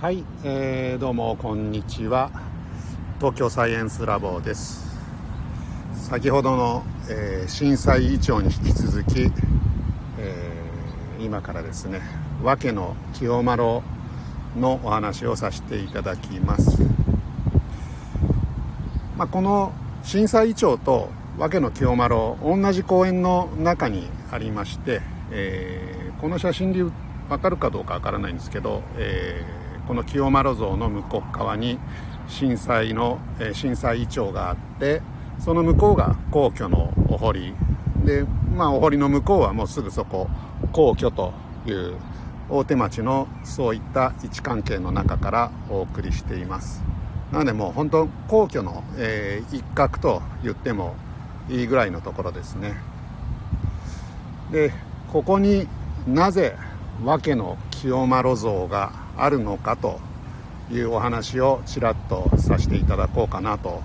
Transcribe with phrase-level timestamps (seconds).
[0.00, 2.30] はい、えー、どうもこんにちは。
[3.20, 4.98] 東京サイエンスラボです。
[5.94, 9.30] 先ほどの、えー、震災イチョウに引き続き、
[10.18, 12.02] えー、今からですね
[12.42, 13.80] 和家の清丸
[14.58, 16.82] のお話をさせていただきます、
[19.16, 19.72] まあ、この
[20.02, 21.08] 震災イチョウと
[21.38, 25.00] 和家の清丸同じ公園の中にありまして、
[25.30, 31.78] えー、この写真で分かるかどうかわからないんですけど、えー、この清丸像の向こう側に
[32.28, 35.02] 震災の、えー、震災イチョウがあって
[35.38, 37.54] その向こうが皇居のお堀。
[38.04, 40.28] でまあお堀の向こうはもうすぐそこ
[40.72, 41.32] 皇居と
[41.66, 41.96] いう
[42.48, 46.82] 大手町のそういった位置関係の中からお送りしています。
[47.32, 50.94] なのでもう本当皇居の、えー、一角と言っても
[51.48, 52.74] いいぐらいのところですね。
[54.50, 54.72] で
[55.12, 55.66] ここに
[56.06, 56.56] なぜ
[57.04, 60.00] 訳の清丸像があるのかと
[60.70, 63.82] いうお話をちらっとさせていただこうかなと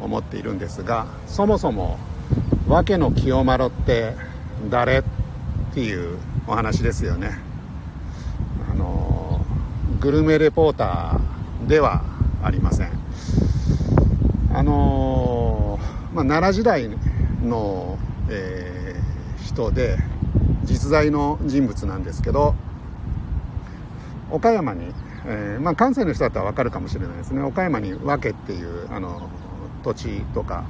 [0.00, 1.98] 思っているんですがそもそも
[2.68, 4.14] 訳の清丸って
[4.70, 5.04] 誰っ
[5.74, 7.38] ていうお話ですよね。
[8.70, 9.44] あの
[10.00, 12.02] グルメレポーターでは
[12.42, 12.90] ありません。
[14.54, 15.78] あの
[16.14, 16.88] まあ、奈良時代
[17.42, 17.98] の、
[18.30, 19.98] えー、人で
[20.62, 22.54] 実在の人物なんですけど
[24.30, 24.92] 岡山に、
[25.26, 27.42] えー、まあ、関西の人だったら分かるかもしれないですね。
[27.42, 29.28] 岡山に和気っていうあの
[29.82, 30.64] 土地とか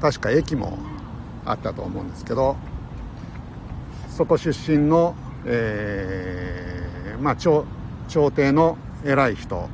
[0.00, 0.78] 確か駅も
[1.44, 2.56] あったと思うんですけど
[4.10, 5.14] そこ出身の、
[5.46, 7.64] えー、まあ、朝
[8.08, 9.68] 朝廷の偉い人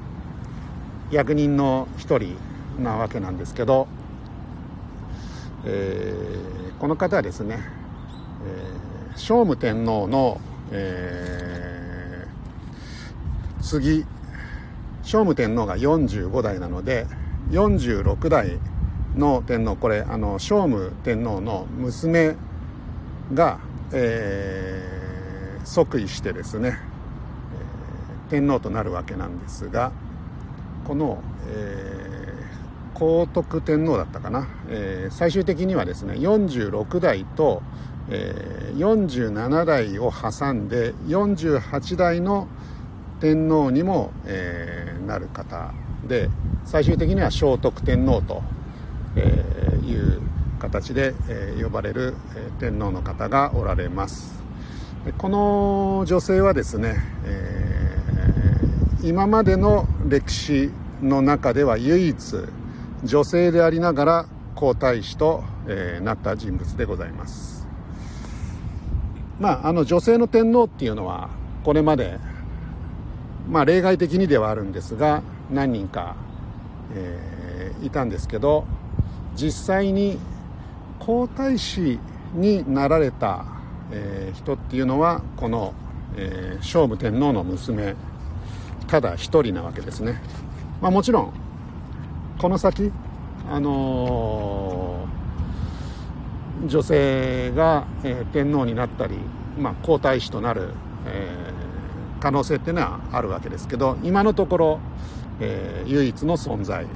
[1.11, 2.37] 役人の一人
[2.79, 3.89] なわけなんですけど
[5.67, 7.59] えー、この方はですね、
[8.47, 11.54] えー、聖武天皇の、えー、
[13.65, 14.05] 次。
[15.03, 17.07] 聖武天皇が45代なので
[17.51, 18.59] 46代
[19.17, 22.37] の天皇これあの聖武天皇の娘
[23.35, 23.59] が、
[23.93, 26.79] えー、即位してですね、
[28.31, 29.93] 天皇となるわけなんですが
[30.87, 32.15] この、えー
[32.95, 37.61] 皇徳天皇だったかな、えー、最終的にはですね46代と、
[38.09, 42.74] えー、47代を挟んで48代の天皇
[43.25, 45.73] 天皇にも、えー、なる方
[46.07, 46.29] で
[46.67, 48.43] 最終的には聖徳天皇と、
[49.17, 50.21] えー、いう
[50.59, 54.43] 形で、えー、呼ばれる、え、天皇の方がおられます。
[55.17, 57.99] この女性はですね、え、
[59.03, 60.71] 今までの歴史
[61.01, 62.17] の中では唯一
[63.05, 67.67] 女性でありながら皇太子と、え、なった人物でございます。
[69.41, 71.31] まああの女性の天皇っていうのは
[71.65, 72.19] これまで
[73.49, 76.17] まあ例外的にではあるんですが何人か、
[76.95, 78.65] えー、いたんですけど
[79.37, 80.19] 実際に
[80.99, 81.99] 皇太子
[82.35, 83.45] になられた、
[83.91, 85.75] えー、人っていうのはこの、
[86.17, 87.95] えー、聖武天皇の娘
[88.87, 90.21] ただ一人なわけですね、
[90.81, 91.33] まあ、もちろん
[92.39, 92.93] この先
[93.51, 99.19] あのー、女性が、えー、天皇になったり、
[99.59, 100.71] まあ、皇太子となる、
[101.07, 101.44] えー、
[102.25, 104.81] 可能性っていうのはあるわけですけど今のところ、
[105.41, 106.87] えー唯一の存在。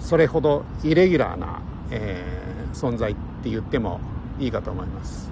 [0.00, 4.00] それほどイレギュラーな、えー存在って言っても
[4.40, 5.30] いいかと思います。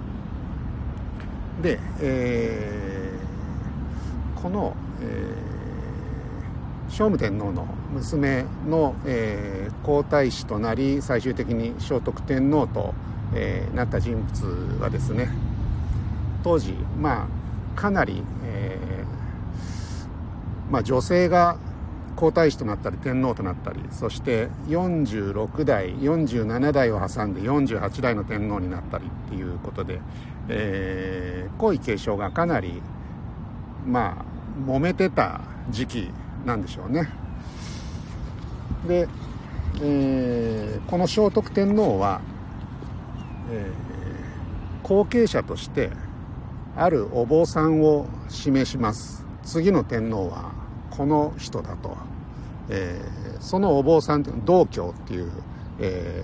[1.61, 12.93] で、えーこの、えー聖武天皇の娘の、えー、皇太子となり最終的に聖徳天皇と、
[13.33, 15.27] えー、なった人物はですね
[16.43, 17.42] 当時まあ
[17.75, 21.57] かなり、えー、まあ、女性が
[22.15, 29.99] 皇太子となったり天皇となったりそして46代47代を挟んで48代の天皇になったりっていうことで、
[30.47, 32.81] えー、皇位継承がかなり
[33.85, 36.11] まあ揉めてた時期
[36.45, 37.09] なんでしょうね。
[38.87, 39.07] で、
[39.81, 42.21] えー、この聖徳天皇は、
[43.49, 45.89] えー、後継者として
[46.75, 49.25] あるお坊さんを示します。
[49.43, 50.51] 次の天皇は
[50.89, 51.97] この人だと、
[52.69, 55.31] えー、そのお坊さんというのは道教っていう、
[55.79, 56.23] え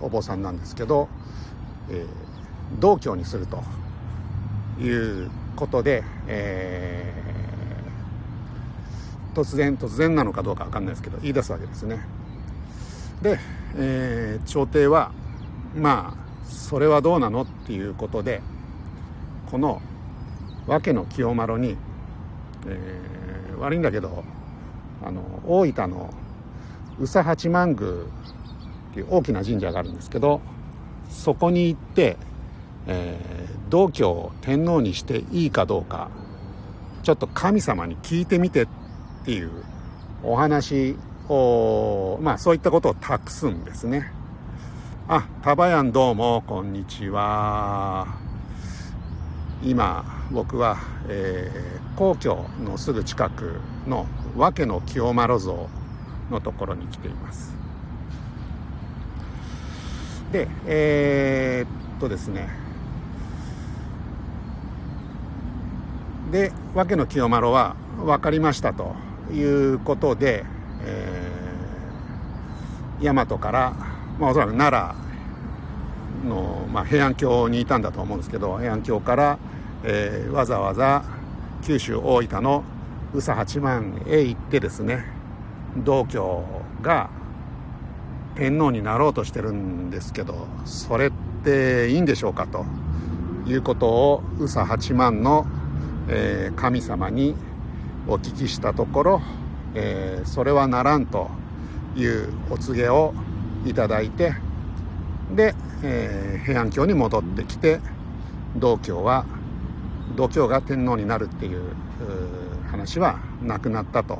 [0.00, 1.08] ー、お坊さんなんですけど、
[1.88, 3.62] えー、道教にすると
[4.80, 7.30] いうことで、えー
[9.34, 12.00] 突然突然なのかどうか分かんないですけど言い出すわけですね。
[13.22, 13.38] で、
[13.76, 15.12] えー、朝廷は
[15.76, 18.42] まあそれはどうなのっていうことで
[19.50, 19.82] この
[20.66, 21.76] 訳の清丸に、
[22.66, 24.24] えー、悪いんだけど
[25.02, 26.14] あの大分の
[26.98, 30.40] 宇佐八幡宮っていう大きな神社があるんですけど
[31.08, 32.16] そこに行って、
[32.86, 36.10] えー、道教を天皇にしていいかどうか
[37.02, 38.68] ちょっと神様に聞いてみてっ
[39.24, 39.50] ていう
[40.22, 40.96] お話
[41.28, 44.12] をまあそういったことを託すんですね。
[45.08, 48.29] あ、タバヤンどうもこんにちは。
[49.62, 50.78] 今僕は、
[51.08, 55.68] えー、皇居のすぐ近くの和家の清丸像
[56.30, 57.54] のところに来ています。
[60.32, 62.48] でえー、っとですね。
[66.30, 68.94] で和家の清丸は分かりましたと
[69.32, 70.44] いうことで、
[70.84, 73.72] えー、大和から、
[74.18, 75.09] まあ、おそらく奈良
[76.24, 79.38] の、まあ、平安京にいたんだと思うんですけど平安京から
[79.82, 81.04] えー、わざわざ
[81.62, 82.64] 九州大分の
[83.14, 85.04] 宇佐八幡へ行ってですね
[85.76, 86.44] 道教
[86.82, 87.10] が
[88.34, 91.12] 天皇になろうとしてるんですけどそれっ
[91.44, 92.64] ていいんでしょうかと
[93.46, 95.46] いうことを宇佐八幡の、
[96.08, 97.34] えー、神様に
[98.06, 99.22] お聞きしたところ、
[99.74, 101.30] えー、それはならんと
[101.96, 103.14] いうお告げを
[103.64, 104.34] いただいて
[105.36, 107.80] で、えー、平安京に戻ってきて
[108.56, 109.24] 道教は
[110.16, 111.62] 度胸が天皇になるっていう
[112.70, 114.18] 話はなくなったと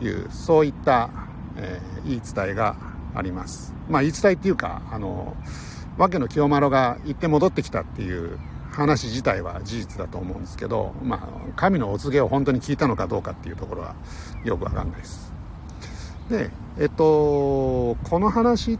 [0.00, 1.10] いうそういった、
[1.56, 2.76] えー、言い伝えが
[3.14, 3.74] あります。
[3.88, 5.36] まあ言い伝えっていうかあの
[5.96, 8.38] 訳の清丸が行って戻ってきたっていう
[8.70, 13.96] 話自体は事実だと思うんですけどまあ神のお告げを本当に聞いたのかどうかっていうところは
[14.44, 15.32] よくわかんないです。
[16.30, 18.78] でえっとこの話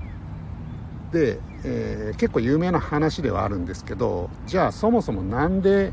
[1.12, 5.92] で、えー、結構有名な話ではあるんですけどじゃあそもそも何で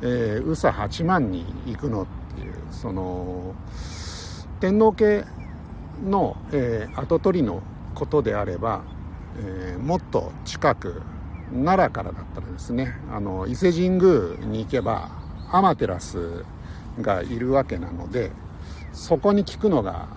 [0.00, 2.06] えー、宇佐八幡に行くのっ
[2.36, 3.54] ていうその
[4.60, 5.24] 天皇家
[6.04, 7.62] の、えー、跡取りの
[7.94, 8.82] ことであれば、
[9.38, 11.02] えー、もっと近く
[11.52, 15.10] 奈良からだったらですねあの伊勢神宮に行けば
[15.50, 16.44] 天照
[17.00, 18.30] がいるわけなので
[18.92, 20.08] そこに聞くのが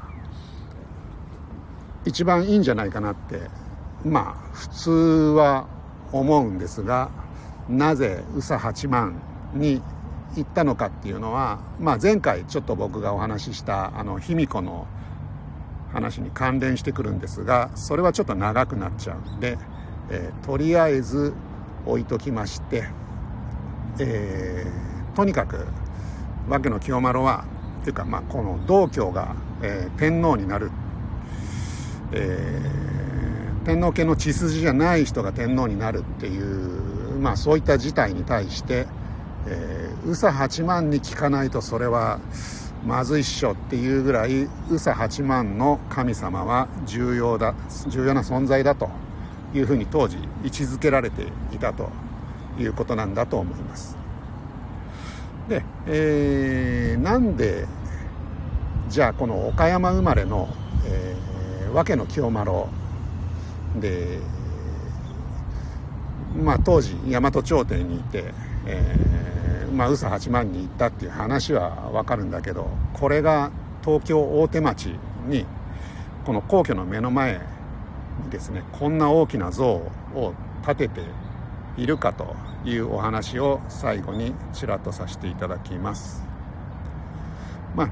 [2.05, 3.49] 一番いいんじゃないかなって
[4.05, 5.67] まあ普通は
[6.11, 7.09] 思うんですが
[7.69, 9.21] なぜ宇佐八幡
[9.53, 9.81] に
[10.35, 14.87] 行ったのかっていうのは、まあ、前回ちょっと僕がお話ししたあの卑弥呼の
[15.91, 19.57] 話に関連してくるんですがそれはちょっと長くなっちゃうんで、
[20.09, 21.33] えー、とりあえず
[21.85, 22.85] 置いときまして、
[23.99, 25.67] えー、とにかく
[26.47, 27.45] 訳の清丸は
[27.81, 30.71] っていうか、まあ、この道教が、えー、天皇になる、
[32.13, 32.90] えー、
[33.63, 38.87] 天皇家の血筋じゃない人が天皇になるっていう、まあ、そういった事態に対して、
[39.47, 42.19] えー、宇佐八幡に聞かないとそれは
[42.85, 47.53] まずいっしょっていうぐらい宇佐八幡の神様は重要だ
[47.87, 48.89] 重要な存在だと
[49.53, 51.89] いうふうに当時位置づけられていたと
[52.57, 53.97] いうことなんだと思います。
[55.47, 57.67] で、えー、なんで
[58.89, 60.49] じゃあこの岡山生まれの、
[60.85, 62.51] えー、和家の清丸
[63.79, 64.19] で
[66.35, 68.33] まあ当時大和朝廷にいて、
[68.65, 73.51] えー、まあ宇佐八幡に行ったっていう話は分かるんだけどこれが
[73.83, 74.95] 東京大手町
[75.27, 75.45] に
[76.25, 77.41] この皇居の目の前
[78.23, 80.33] にですねこんな大きな像を
[80.65, 81.01] 建てて
[81.77, 82.35] いるかと
[82.65, 86.23] いうお話を最後にちらっとさせていただきます。
[87.75, 87.89] まあ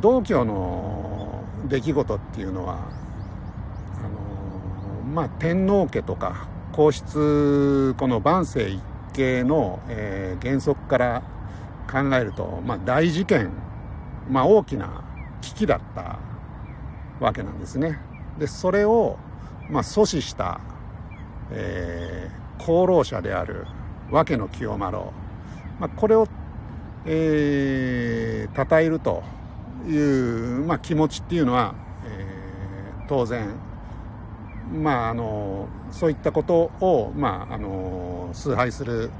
[0.00, 2.78] 道教の出来事っていうのは
[3.98, 8.82] あのまあ天皇家とか皇室この万世一
[9.14, 11.22] 系の、えー、原則から
[11.90, 13.50] 考えると、まあ、大事件、
[14.28, 15.04] まあ、大きな
[15.40, 16.18] 危機だった
[17.18, 17.98] わけなんですね。
[18.38, 19.18] でそれを、
[19.70, 20.60] まあ、阻止した、
[21.50, 23.66] えー、功労者である
[24.10, 24.98] 訳の清丸、
[25.80, 26.28] まあ、これを、
[27.06, 29.22] えー、称えると
[29.86, 31.74] いう、まあ、気持ちっていうのは、
[32.04, 33.48] えー、当然
[34.72, 39.10] まあ、あのそういったことを、まあ、あの崇拝する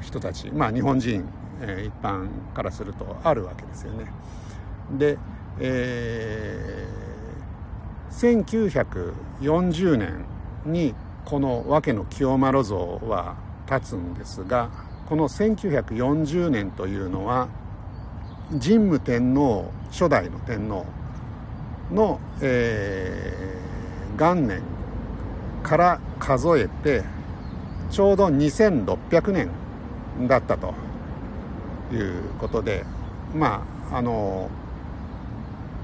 [0.00, 1.24] 人たち、まあ、日本人、
[1.60, 4.06] え、一般からするとあるわけですよね。
[4.98, 5.18] で、
[5.58, 10.24] えー、1940年
[10.66, 13.36] にこの訳の清丸像は
[13.70, 14.70] 立つんですが
[15.08, 17.48] この1940年というのは
[18.62, 20.84] 神武天皇初代の天皇
[21.90, 23.63] の、えー、
[24.16, 24.62] 元年
[25.62, 27.04] から数えて
[27.90, 29.50] ちょうど2600年
[30.28, 30.74] だったと
[31.92, 32.84] いうことで
[33.34, 34.50] まああの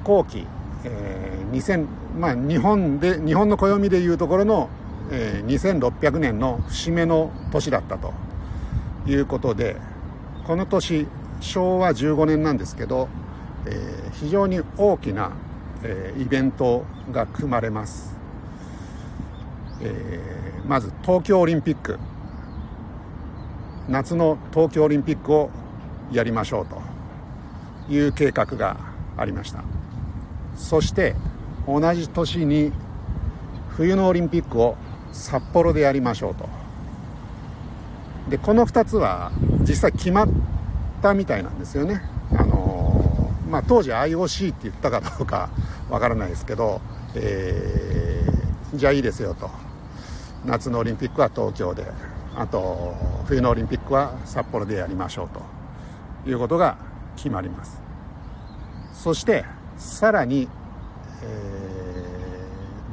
[0.05, 0.47] 後期、
[0.85, 1.87] えー、2000
[2.19, 4.69] まあ日本で日本の暦でいうところの、
[5.11, 8.13] えー、2600年の節目の年だったと
[9.07, 9.77] いうことで
[10.47, 11.07] この年
[11.41, 13.09] 昭和15年なんですけど、
[13.67, 15.33] えー、非常に大きな、
[15.83, 18.17] えー、イベントが組まれます、
[19.83, 21.99] えー、まず東京オリンピック。
[23.89, 25.51] 夏の東京オリンピックを
[26.13, 26.81] やりましょうと
[27.93, 28.77] いう計画が
[29.17, 29.65] ありました。
[30.57, 31.17] そして
[31.67, 32.73] 同じ年に
[33.71, 34.77] 冬のオリンピックを
[35.13, 36.49] 札幌でやりましょうと。
[38.29, 40.29] でこの2つは実際決まっ
[41.03, 42.03] たみたいなんですよね。
[42.33, 45.51] あのまあ当時 IOC って言ったかどうか
[45.89, 46.81] わからないですけど、
[47.17, 49.51] えー、じゃあいいですよと。
[50.45, 51.85] 夏のオリンピックは東京で
[52.37, 52.95] あと
[53.27, 55.29] 冬のオリンピックは札幌でやりましょう
[56.25, 56.79] ということが
[57.17, 57.81] 決まります。
[58.95, 59.45] そして
[59.77, 60.49] さらに、
[61.23, 61.27] え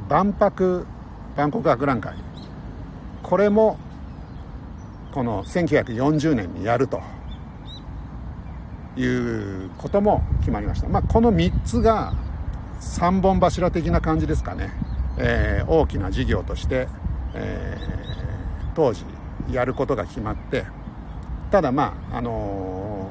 [0.06, 0.86] ー、万博
[1.36, 2.14] 万国博覧会。
[3.22, 3.78] これも
[5.12, 7.02] この1940年にやると
[8.96, 12.14] いうことも決まりました、まあ、この3つが
[12.80, 14.70] 3本柱的な感じですかね、
[15.18, 16.88] えー、大きな事業として、
[17.38, 19.04] えー、当時
[19.50, 20.64] やることが決まって
[21.50, 23.10] ただまああの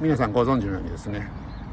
[0.00, 1.28] ー、皆さんご存知のようにですね、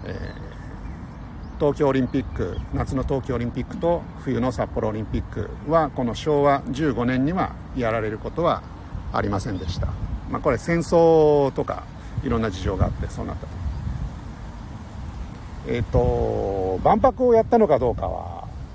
[0.06, 8.62] えー、東京オリンピック夏の東京オリンピックと冬の札幌オリンピックはこの昭和15年にはやられることは
[9.14, 9.88] ありませんでした、
[10.30, 11.84] まあ、これ戦争とか
[12.24, 13.64] いろんな事情があってそうなったと。
[15.66, 18.33] えっ、と万博をやったのかどうかは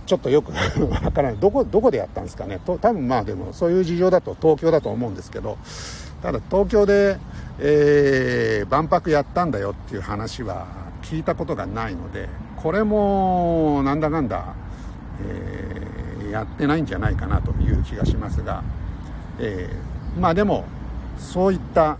[0.08, 0.52] ちょっとよく
[0.90, 1.36] わからない。
[1.38, 2.58] どこどこでやったんですかね。
[2.64, 5.58] と多分まあでもそういう事情だと東京だと思うんですけど
[6.22, 7.18] ただ東京で、
[7.58, 10.66] えー、万博やったんだよっていう話は
[11.02, 14.54] 聞いたことがないのでこれもなんだかんだ、
[15.28, 18.64] えー、やってないんじゃないかなという気がしますが、
[19.38, 20.64] えー、まあでも
[21.18, 21.98] そういった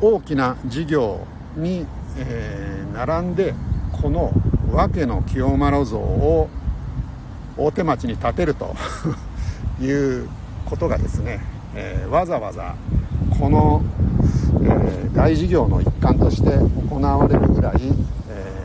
[0.00, 1.84] 大きな事業に、
[2.16, 3.54] え、並んで
[4.00, 4.32] この
[4.72, 6.48] 訳の清丸像を
[7.56, 8.74] 大手町に建てると
[9.80, 10.28] いう
[10.64, 11.40] ことがですね、
[11.74, 12.74] えー、わざわざ
[13.38, 13.82] この、
[14.62, 16.50] えー、大事業の一環として
[16.88, 17.74] 行われるぐらい、
[18.30, 18.62] え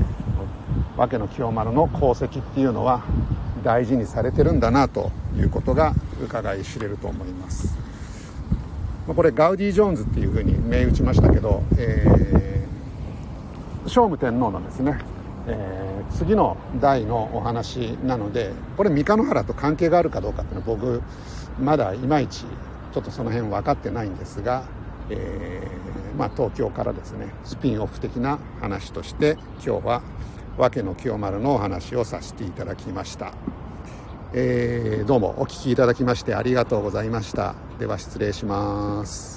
[0.96, 3.01] ー、訳の清丸の功績っていうのは
[3.63, 7.75] 大事にされてるんだなということが伺い知れると思います。
[9.15, 15.00] これガウディ・ジョーンズっていうふうに銘打ちましたけど、えー、聖武天皇のですね
[15.48, 21.01] えー、次の代のお話なのでこれ三日野原と関係があるかどうかっていうのは僕
[21.60, 22.46] まだいまいち
[22.94, 24.63] ちょっとその辺分かってないんですが、
[25.10, 30.01] えー、まあ、東京からですねスピンオフ的な話として今日は
[30.58, 33.34] 訳の清丸のお話をさせていただきました、
[34.34, 37.56] えー、どうもお聴きいただきましてありがとうございました。
[37.80, 39.37] では失礼します。